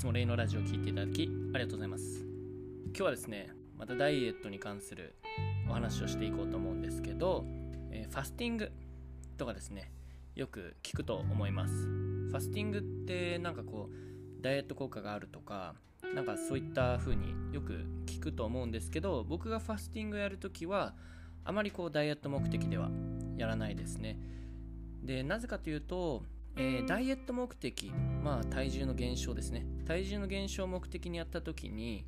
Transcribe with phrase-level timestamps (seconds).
[0.00, 2.24] つも例のラジオを聴いていただきありがとうございます。
[2.86, 5.14] 今日はですねまたダイエットに関する
[5.68, 7.44] お話をしていこうと思うんですけど、
[7.90, 8.72] えー、ファスティング
[9.36, 9.92] とかですね
[10.34, 11.74] よく聞くと思います。
[11.74, 15.74] ファスティングってなんかこうダイエット効果があるとか
[16.14, 20.94] なんかそういった風によく聞くと思うんですけど僕がファスティングやるときは
[21.44, 22.88] あまりこうダイエット目的では
[23.36, 24.18] やらないですね。
[25.02, 26.24] でなぜかというと、
[26.56, 29.66] えー、ダイエット目的まあ体重の減少ですね。
[29.86, 32.04] 体重の減少を目的にやった時に、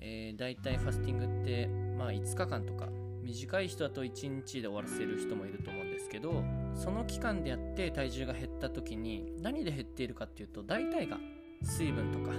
[0.00, 2.88] えー、大体ファスティングってまあ5日間とか
[3.22, 6.42] 短い人だと1日で終わらせる人もいると思うんですけど
[6.74, 11.18] その期間でやって体重が減った時に何で減っているかっていうと大体が
[11.62, 12.32] 水分とか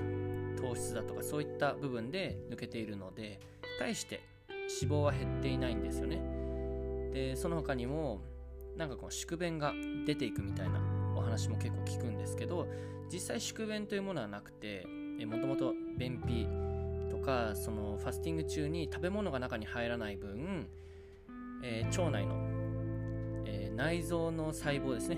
[0.59, 3.40] 糖質だとかそういった部分で抜けているので
[3.78, 4.22] 対して
[4.82, 6.22] 脂肪は減っていないんですよね。
[7.14, 8.22] でその他にも
[8.75, 9.73] なんかこう宿便が
[10.06, 10.80] 出ていくみたいな
[11.20, 12.67] お話も結構聞くんですけど
[13.12, 14.86] 実際宿便というものはなくて
[15.25, 16.48] もともと便秘
[17.09, 20.67] とかそのファスティング中に食べ物が中に入らない分、
[21.64, 22.36] えー、腸内の、
[23.45, 25.17] えー、内臓の細胞ですね。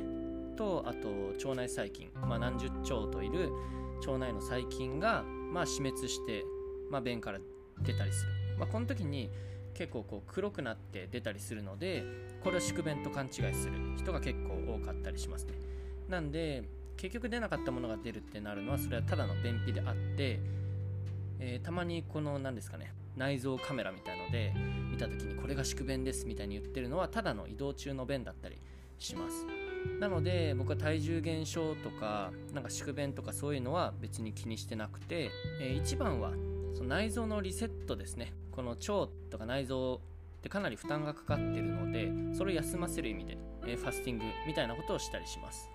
[0.57, 1.09] とあと
[1.47, 3.51] 腸内細菌、まあ、何十兆といる
[4.05, 6.43] 腸内の細菌が、まあ、死滅して、
[6.89, 7.39] まあ、便から
[7.81, 9.29] 出たりする、まあ、この時に
[9.73, 12.03] 結構こう黒くなって出たりするので
[12.43, 15.53] これを宿便と勘違いする人が結構多かったりしますね。
[16.11, 16.63] なんで
[16.97, 20.39] 結局出なかったものが出るってなるのはそれはただの便秘であって、
[21.39, 24.53] えー、たまにこの何ですかね内臓カメラみたいので
[24.91, 28.61] 見た時にこれが宿便ですみたいに言ってるのはただの移動中の便だったり
[28.99, 29.47] します。
[29.99, 36.33] なので僕は体重減少とかなんか宿便とかそういうのは別に気にしてなくて、えー、一番は
[36.75, 38.33] その内臓のリセットですね。
[38.51, 38.83] この腸
[39.31, 45.69] とか内臓ってかなり負担がかかってるのでそれを休ませる意味で、えー、ファスティングみたいなことをしたりします。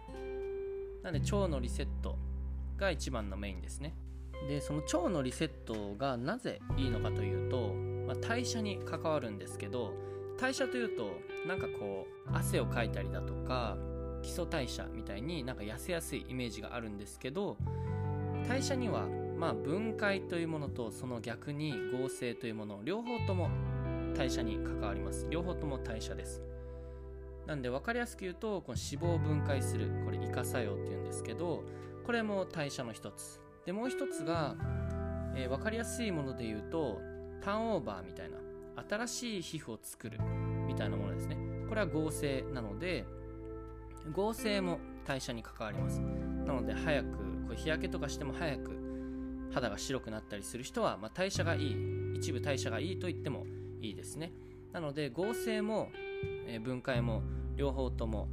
[1.07, 2.19] なので腸のリセット
[2.77, 3.95] が一番のメインですね。
[4.49, 7.73] でその腸のリセットがなぜいいのかというと、
[8.07, 9.95] まあ、代謝に関わるんですけど
[10.39, 11.13] 代謝というと
[11.47, 13.79] なんかこう汗をかいたりだとか
[14.21, 17.57] 基礎代謝みたいになんか痩せやすいイメージがあるんですけど
[18.49, 19.07] 代謝には
[19.39, 23.49] まあ分解というものとその逆に合成というもの両方とも
[24.17, 25.27] 代謝に関わります。
[25.31, 26.43] 両方とも代謝です。
[27.47, 31.65] なんで分かりやすく言うとこの脂肪を分解するこれイカ作用っていうんですけど
[32.05, 33.41] これも代謝の一つ。
[33.65, 34.55] でもう一つが、
[35.35, 37.01] えー、分かりやすいもので言うと
[37.41, 38.37] ターンオーバーみたいな
[38.89, 40.21] 新しい皮膚を作る
[40.67, 41.37] みたいなものですね。
[41.69, 43.05] これは合成なので
[44.13, 46.01] 合成も代謝に関わります。
[46.01, 47.09] なので早く
[47.47, 51.77] これ日焼けとかしても早く肌が白くなったりする人は、まあ、代謝がいい
[52.15, 53.47] 一部代謝がいいと言っても
[53.81, 54.33] いいですね。
[54.73, 55.91] なので合成も、
[56.47, 57.23] え、分解も
[57.57, 58.29] 両方とも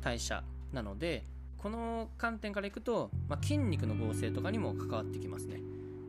[0.00, 1.24] 代謝なので
[1.58, 5.60] この観点からいくと、まあ、筋肉の合成とかにも関わってきますね。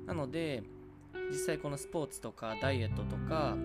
[0.05, 0.63] なので
[1.31, 3.55] 実際このスポーツとかダイエットとか、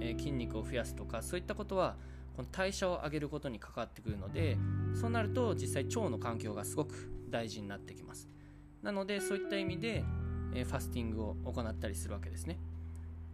[0.00, 1.96] えー、筋肉を増やすとかそういったことは
[2.34, 4.56] この代謝を上げることに関わってくるので
[4.94, 8.28] そうなると実際腸の環境がすごく大事になってきます。
[8.82, 10.02] なのでそういった意味で、
[10.54, 12.58] えー、ファスティングを行ったりするわけですね。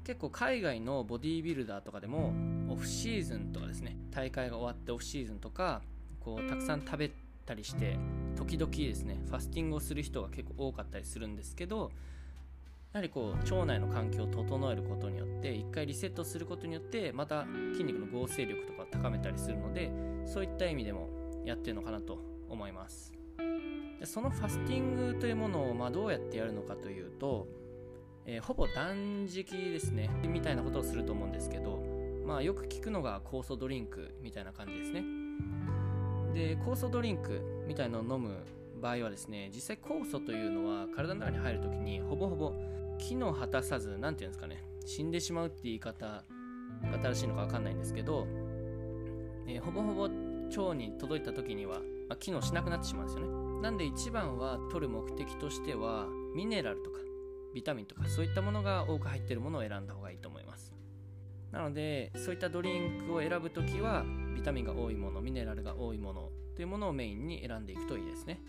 [0.04, 2.32] 結構海外のボディービルダーとかでも
[2.68, 5.82] オフシーズンとかですね大会が終わってオフシーズンとか
[6.20, 7.10] こうたくさん食べ
[7.46, 7.98] たりして
[8.36, 11.90] 時々ですねファスティングをする人が結構多かったりするんですけど
[12.92, 19.90] やはりこう腸内の環境を整えることによって一回リセットすることによってまた筋肉の合成力とかを高めたりするので
[20.26, 21.08] そういった意味でも
[21.44, 22.18] やってるのかなと
[22.48, 23.12] 思います。
[24.00, 27.46] でそのファスティングというものをまどうやってやるのかというと、
[28.26, 30.10] えー、ほぼ断食ですね。
[30.26, 31.82] みたいなことをすると思うんですけど
[32.26, 35.02] まあよく聞くのが酵素ドリンクみたいな感じですね。
[36.34, 38.36] で酵素ドリンクみたいのを飲む
[38.80, 42.52] 場合はですね実際酵素というのは体の中に入るときにほぼほぼ
[42.98, 48.26] 機能果たさず何て言うんですかね死んでしまうって言い方が正しいのか分かんないんですけど、
[49.46, 53.62] えー、ほぼほぼ腸に届いた時には、まあ、機能しなくなってしまうんですよね。
[53.62, 56.98] なんで一番は取る目的としてはミネラルとか
[57.54, 60.74] ビタミンとかそういったものが多く入ってるものを選んだ方がいいと思います。
[61.50, 64.04] なのでそういったドリンクを選ぶ時は
[64.34, 68.40] ビタミンが多いものミネラルが多いものというものをメインに選んでいくといいですね。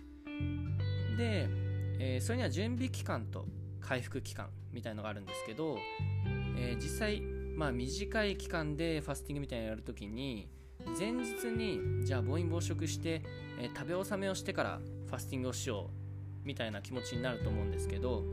[1.18, 1.48] で、
[2.00, 3.48] えー、それには準備期間と
[3.80, 5.78] 回復期間みたいのがあるんですけど、
[6.58, 10.50] えー、実際、まあ、短い期間でファスティングみたいなのやるときに
[10.98, 13.24] 前日にじゃあ暴飲暴食して、
[13.60, 18.24] えー、食べ納めをしてからファスティングをしようみたいな気持ちになると思うんですけど、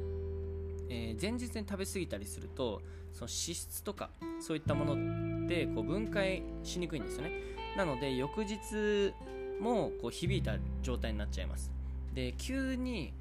[0.89, 2.83] えー、前日に食べ過ぎたりすると
[3.13, 7.33] その脂質とかそういったものってこう分解しにくいんですよね。
[7.77, 9.13] なので翌日
[9.61, 11.71] もこう響いた状態になっちゃいます。
[12.15, 13.13] で急に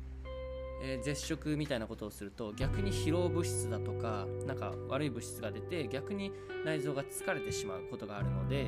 [0.82, 6.32] えー、絶食みたいなことをすると逆に疲労物質だとかなんか悪い物質が出て逆に
[6.66, 8.68] 内臓が疲れてしまうことがあるので、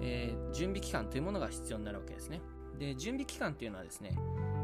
[0.00, 2.40] えー、準備期間というものが必要になるわけですね。
[2.78, 4.14] で準備期間っていうのはですね、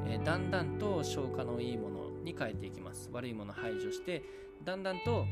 [0.07, 3.11] え、だんだんと消化のいいものに変えていきます。
[3.13, 4.23] 悪いもの排除して
[4.65, 5.27] だんだんと、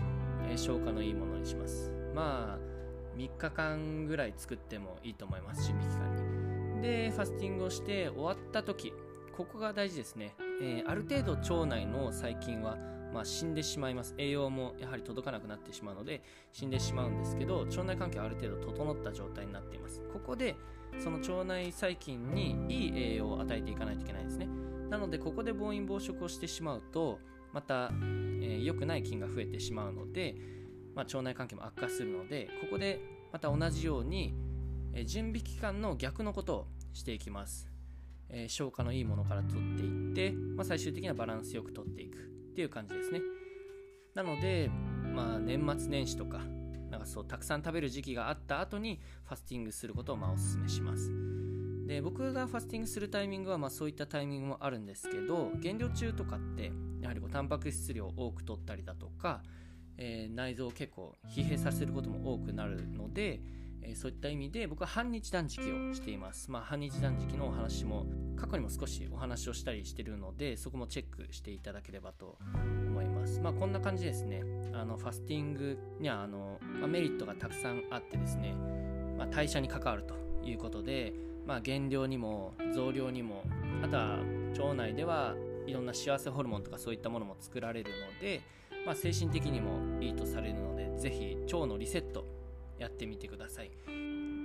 [0.49, 1.93] え消化のいいものにします。
[2.15, 2.71] まあ
[3.17, 6.83] 3日間ぐらい作ってもいいと思います準備期間に。
[6.83, 8.93] でファスティングをして終わった時
[9.37, 10.35] ここが大事ですね。
[10.63, 12.77] えー、ある程度腸内の細菌は、
[13.15, 14.15] まあ、死んでしまいます。
[14.19, 16.23] 栄養もやはり届かなくなってしまうので
[16.53, 20.03] 死んでしまうんですけど腸内環境はある程度整った状態になっています。
[20.13, 20.57] ここで
[20.99, 24.49] その腸内細菌にいい栄養を与えていかないといけないですね。
[24.91, 27.21] なのでここで暴飲暴食をしてしまうと
[27.53, 30.37] また、えー、良くない菌が増えてしまうので、
[30.95, 33.01] まあ、腸内環境も悪化するのでここで
[33.33, 34.35] また同じように、
[34.93, 37.69] えー、準備期間の逆のことをしていきます。
[38.33, 42.21] えー、消化のいいものから取っていって、まあ、最終的にはバランスよく取っていくっ
[42.55, 43.21] ていう感じですね。
[44.15, 44.71] なので、
[45.13, 46.41] まあ、年末年始とか
[46.91, 51.11] なんかそうたくさん食べる時期があった後にファスティングすることをまあおすすめします。
[51.91, 56.71] で僕がファスティングするタイミングはまあそういったタイミングもあるんですけど減量中とかって
[57.01, 59.43] やはりこうタンパク質量を多く取ったりだとか、
[59.99, 63.41] えー、内臓を結構疲弊させることも多くなるので、
[63.83, 66.49] えー、そういった意味で僕は半日断食をしています。
[66.53, 72.39] まあ、半日断食のお話も過去にも少しお話をしたりしてるのでそこもチェックしていただければと
[72.87, 73.41] 思います。
[73.41, 74.45] まあ、こんな感じですね。
[74.75, 78.55] あのファスティングにはあの、まあ、メリットがたくさんあってですね、
[79.19, 80.15] まあ、代謝に関わると
[80.45, 83.43] いうことで、まあ、減量にも増量にも
[83.83, 84.19] あとは
[84.57, 85.35] 腸内では
[85.67, 88.41] いろんな幸せホルモンとかそういったものも作られるので、
[88.87, 92.25] まあ、精神的にもいいとされるので是非腸のリセット
[92.79, 93.73] やってみてください。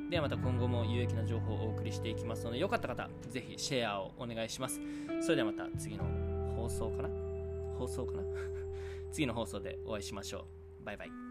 [0.10, 4.81] ではまた今後も有益な情報をお送りしていきますのでよかった方ぜひシェアをお願いします。
[5.22, 6.06] それではまた次の
[6.56, 7.10] 放送かな？
[7.78, 8.24] 放送かな？
[9.13, 10.48] 次の放送でお会いしましょ
[10.81, 10.84] う。
[10.84, 11.25] バイバイ。